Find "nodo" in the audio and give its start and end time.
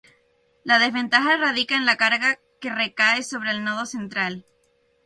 3.63-3.85